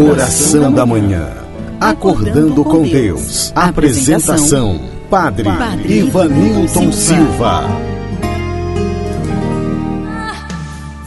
[0.00, 1.28] Oração da manhã.
[1.78, 3.52] Acordando com Deus.
[3.54, 4.80] Apresentação:
[5.10, 5.46] Padre
[5.84, 7.64] Ivanilton Silva.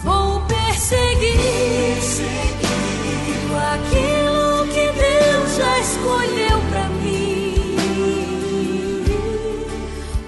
[0.04, 1.40] Vou perseguir
[3.74, 7.66] aquilo que Deus já escolheu pra mim.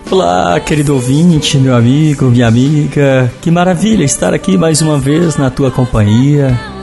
[0.09, 3.31] Olá, querido ouvinte, meu amigo, minha amiga.
[3.41, 6.73] Que maravilha estar aqui mais uma vez na tua companhia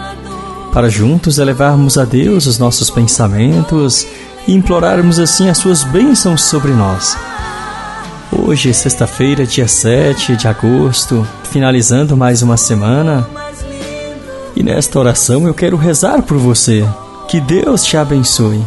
[0.72, 4.06] para juntos elevarmos a Deus os nossos pensamentos
[4.48, 7.16] e implorarmos assim as suas bênçãos sobre nós.
[8.32, 13.28] Hoje, sexta-feira, dia 7 de agosto, finalizando mais uma semana,
[14.56, 16.86] e nesta oração eu quero rezar por você.
[17.28, 18.64] Que Deus te abençoe.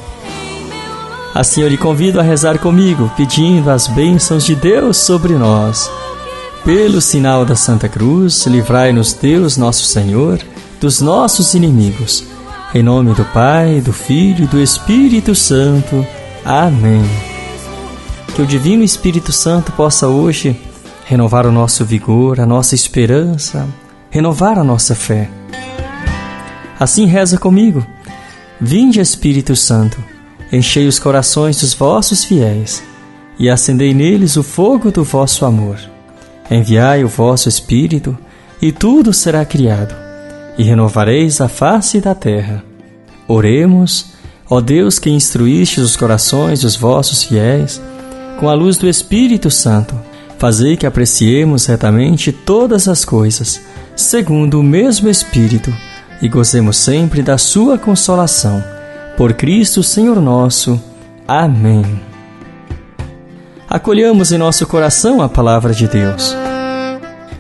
[1.34, 5.90] Assim eu lhe convido a rezar comigo, pedindo as bênçãos de Deus sobre nós.
[6.64, 10.40] Pelo sinal da Santa Cruz, livrai-nos Deus, nosso Senhor
[10.80, 12.24] dos nossos inimigos.
[12.74, 16.06] Em nome do Pai, do Filho e do Espírito Santo.
[16.44, 17.04] Amém.
[18.36, 20.60] Que o Divino Espírito Santo possa hoje
[21.06, 23.68] renovar o nosso vigor, a nossa esperança,
[24.10, 25.30] renovar a nossa fé.
[26.80, 27.86] Assim reza comigo.
[28.60, 29.98] Vinde, Espírito Santo,
[30.52, 32.84] enchei os corações dos vossos fiéis
[33.40, 35.78] e acendei neles o fogo do vosso amor.
[36.50, 38.18] Enviai o vosso Espírito
[38.62, 40.05] e tudo será criado
[40.58, 42.64] e renovareis a face da terra.
[43.28, 44.08] Oremos,
[44.50, 47.82] ó Deus que instruíste os corações dos vossos fiéis,
[48.40, 49.96] com a luz do Espírito Santo,
[50.38, 53.62] fazei que apreciemos retamente todas as coisas,
[53.96, 55.74] segundo o mesmo Espírito,
[56.22, 58.64] e gozemos sempre da sua consolação.
[59.18, 60.82] Por Cristo Senhor nosso.
[61.28, 61.84] Amém.
[63.70, 66.36] Acolhamos em nosso coração a palavra de Deus.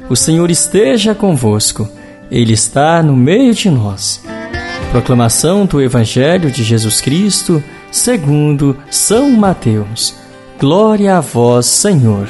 [0.09, 1.87] O Senhor esteja convosco.
[2.29, 4.23] Ele está no meio de nós.
[4.91, 10.15] Proclamação do Evangelho de Jesus Cristo, segundo São Mateus.
[10.59, 12.27] Glória a vós, Senhor.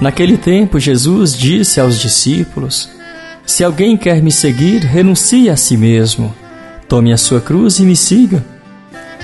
[0.00, 2.88] Naquele tempo, Jesus disse aos discípulos:
[3.46, 6.34] Se alguém quer me seguir, renuncie a si mesmo.
[6.88, 8.44] Tome a sua cruz e me siga.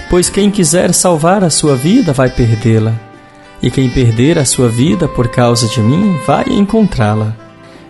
[0.08, 2.94] Pois quem quiser salvar a sua vida vai perdê-la,
[3.62, 7.36] e quem perder a sua vida por causa de mim vai encontrá-la.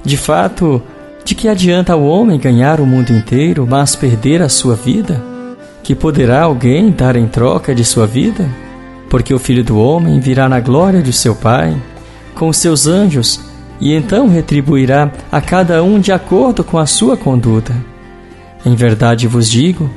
[0.05, 0.83] De fato,
[1.25, 5.23] de que adianta o homem ganhar o mundo inteiro, mas perder a sua vida?
[5.83, 8.49] Que poderá alguém dar em troca de sua vida?
[9.09, 11.77] Porque o filho do homem virá na glória de seu Pai,
[12.35, 13.41] com seus anjos,
[13.81, 17.75] e então retribuirá a cada um de acordo com a sua conduta.
[18.65, 19.91] Em verdade vos digo: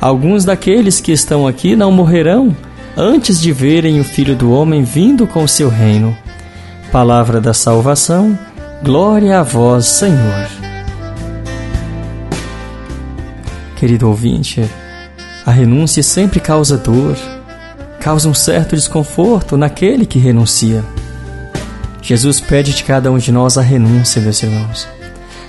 [0.00, 2.54] alguns daqueles que estão aqui não morrerão
[2.96, 6.16] antes de verem o filho do homem vindo com o seu reino.
[6.92, 8.38] Palavra da salvação,
[8.82, 10.69] glória a vós, Senhor.
[13.80, 14.62] Querido ouvinte,
[15.46, 17.16] a renúncia sempre causa dor,
[17.98, 20.84] causa um certo desconforto naquele que renuncia.
[22.02, 24.86] Jesus pede de cada um de nós a renúncia, meus irmãos.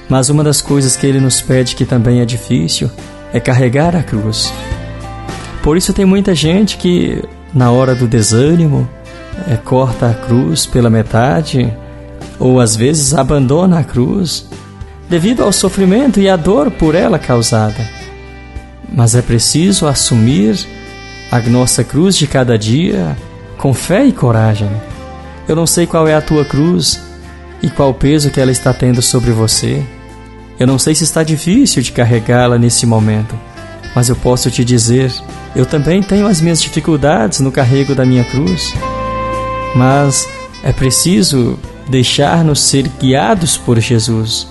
[0.07, 2.89] Mas uma das coisas que ele nos pede que também é difícil
[3.33, 4.53] é carregar a cruz.
[5.61, 7.21] Por isso tem muita gente que,
[7.53, 8.87] na hora do desânimo,
[9.45, 11.69] é, corta a cruz pela metade,
[12.39, 14.47] ou às vezes abandona a cruz,
[15.09, 17.99] devido ao sofrimento e à dor por ela causada
[18.91, 20.59] mas é preciso assumir
[21.31, 23.15] a nossa cruz de cada dia
[23.57, 24.69] com fé e coragem.
[25.47, 27.01] Eu não sei qual é a tua cruz
[27.61, 29.83] e qual peso que ela está tendo sobre você.
[30.59, 33.35] Eu não sei se está difícil de carregá-la nesse momento,
[33.95, 35.11] mas eu posso te dizer:
[35.55, 38.73] eu também tenho as minhas dificuldades no carrego da minha cruz.
[39.75, 40.27] Mas
[40.63, 44.47] é preciso deixar-nos ser guiados por Jesus.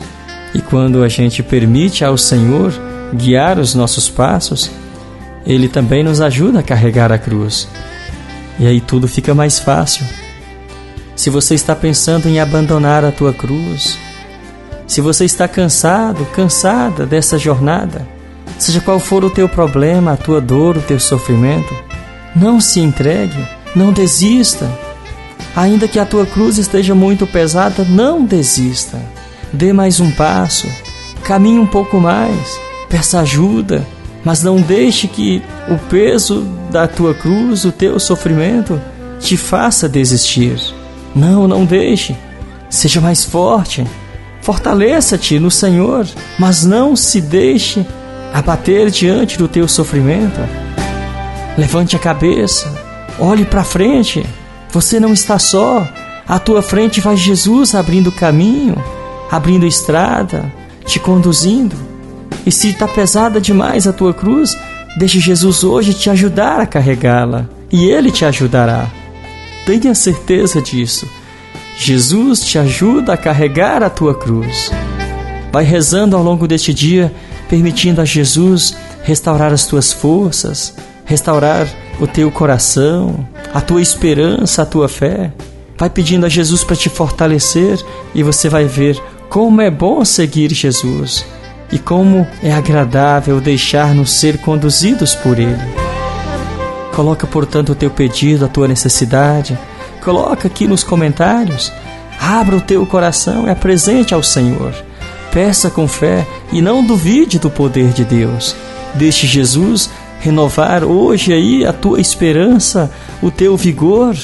[0.55, 2.73] E quando a gente permite ao Senhor
[3.13, 4.71] guiar os nossos passos,
[5.45, 7.69] Ele também nos ajuda a carregar a cruz.
[8.59, 10.05] E aí tudo fica mais fácil.
[11.17, 13.99] Se você está pensando em abandonar a tua cruz,
[14.87, 18.07] se você está cansado, cansada dessa jornada,
[18.59, 21.75] seja qual for o teu problema, a tua dor, o teu sofrimento,
[22.35, 24.71] não se entregue, não desista.
[25.57, 29.01] Ainda que a tua cruz esteja muito pesada, não desista.
[29.53, 30.69] Dê mais um passo,
[31.25, 33.87] caminhe um pouco mais peça ajuda,
[34.25, 35.41] mas não deixe que
[35.71, 38.79] o peso da tua cruz, o teu sofrimento,
[39.21, 40.61] te faça desistir.
[41.15, 42.15] Não, não deixe.
[42.69, 43.87] Seja mais forte.
[44.43, 46.07] Fortaleça-te no Senhor,
[46.39, 47.87] mas não se deixe
[48.35, 50.41] abater diante do teu sofrimento.
[51.57, 52.73] Levante a cabeça,
[53.19, 54.25] olhe para frente.
[54.73, 55.87] Você não está só.
[56.27, 58.77] À tua frente vai Jesus abrindo caminho,
[59.31, 60.51] abrindo estrada,
[60.85, 61.77] te conduzindo.
[62.47, 64.57] E se está pesada demais a tua cruz,
[64.97, 68.91] deixe Jesus hoje te ajudar a carregá-la e Ele te ajudará.
[69.67, 71.07] Tenha certeza disso.
[71.77, 74.71] Jesus te ajuda a carregar a tua cruz.
[75.53, 77.13] Vai rezando ao longo deste dia,
[77.49, 80.75] permitindo a Jesus restaurar as tuas forças,
[81.05, 81.67] restaurar
[82.01, 85.33] o teu coração, a tua esperança, a tua fé.
[85.77, 87.79] Vai pedindo a Jesus para te fortalecer
[88.15, 91.25] e você vai ver como é bom seguir Jesus
[91.73, 95.91] e como é agradável deixar-nos ser conduzidos por Ele.
[96.95, 99.59] Coloca, portanto, o teu pedido, a tua necessidade.
[100.03, 101.73] Coloca aqui nos comentários.
[102.21, 104.75] Abra o teu coração e apresente ao Senhor.
[105.33, 108.57] Peça com fé e não duvide do poder de Deus.
[108.95, 109.89] Deixe Jesus
[110.21, 112.91] renovar hoje aí a tua esperança,
[113.23, 114.17] o teu vigor.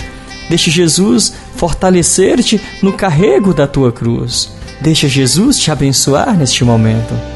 [0.49, 4.51] Deixe Jesus fortalecer-te no carrego da tua cruz.
[4.81, 7.36] Deixa Jesus te abençoar neste momento.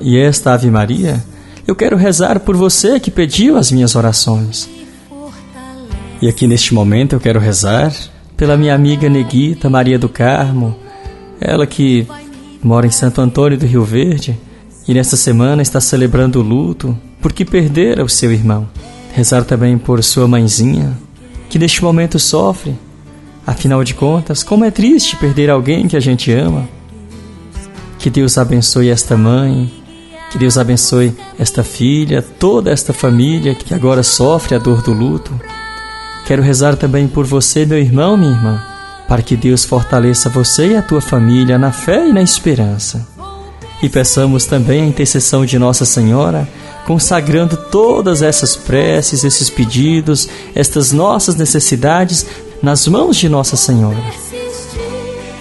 [0.00, 1.22] E esta Ave Maria,
[1.66, 4.68] eu quero rezar por você que pediu as minhas orações.
[6.22, 7.92] E aqui neste momento eu quero rezar
[8.36, 10.76] pela minha amiga Neguita Maria do Carmo,
[11.40, 12.06] ela que
[12.62, 14.38] mora em Santo Antônio do Rio Verde
[14.88, 18.68] e nesta semana está celebrando o luto porque perdera o seu irmão.
[19.14, 20.96] Rezar também por sua mãezinha,
[21.48, 22.74] que neste momento sofre.
[23.46, 26.68] Afinal de contas, como é triste perder alguém que a gente ama.
[27.98, 29.70] Que Deus abençoe esta mãe,
[30.30, 35.32] que Deus abençoe esta filha, toda esta família que agora sofre a dor do luto.
[36.26, 38.70] Quero rezar também por você, meu irmão, minha irmã
[39.10, 43.04] para que Deus fortaleça você e a tua família na fé e na esperança.
[43.82, 46.48] E peçamos também a intercessão de Nossa Senhora,
[46.86, 52.24] consagrando todas essas preces, esses pedidos, estas nossas necessidades
[52.62, 53.98] nas mãos de Nossa Senhora.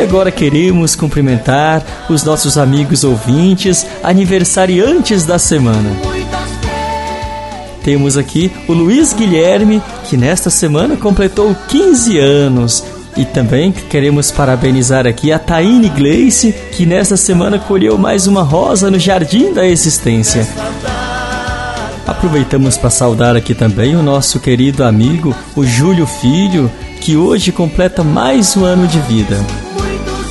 [0.00, 5.90] E agora queremos cumprimentar os nossos amigos ouvintes, aniversariantes da semana.
[7.84, 12.82] Temos aqui o Luiz Guilherme, que nesta semana completou 15 anos.
[13.14, 18.90] E também queremos parabenizar aqui a Taine Gleice, que nesta semana colheu mais uma rosa
[18.90, 20.48] no Jardim da Existência.
[22.06, 26.70] Aproveitamos para saudar aqui também o nosso querido amigo, o Júlio Filho,
[27.02, 29.36] que hoje completa mais um ano de vida.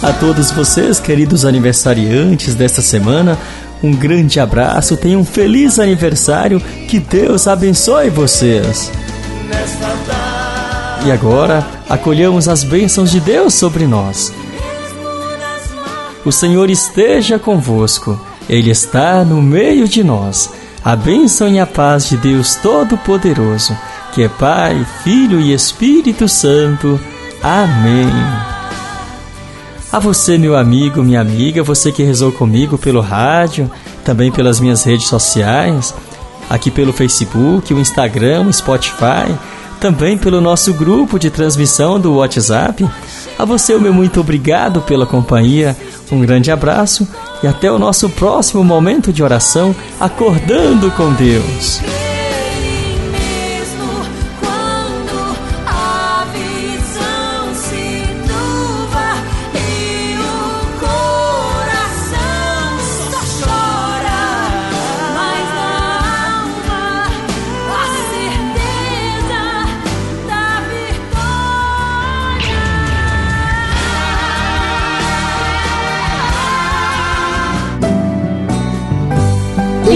[0.01, 3.37] A todos vocês, queridos aniversariantes desta semana,
[3.83, 8.89] um grande abraço, tenham um feliz aniversário, que Deus abençoe vocês.
[11.05, 14.33] E agora, acolhamos as bênçãos de Deus sobre nós.
[16.23, 18.19] O Senhor esteja convosco,
[18.49, 20.49] Ele está no meio de nós.
[20.83, 23.77] A bênção e a paz de Deus Todo-Poderoso,
[24.13, 26.97] que é Pai, Filho e Espírito Santo.
[27.43, 28.58] Amém.
[29.91, 33.69] A você, meu amigo, minha amiga, você que rezou comigo pelo rádio,
[34.05, 35.95] também pelas minhas redes sociais,
[36.49, 39.35] aqui pelo Facebook, o Instagram, o Spotify
[39.79, 42.87] também pelo nosso grupo de transmissão do WhatsApp.
[43.37, 45.75] A você, o meu muito obrigado pela companhia,
[46.11, 47.07] um grande abraço
[47.41, 51.79] e até o nosso próximo momento de oração, acordando com Deus.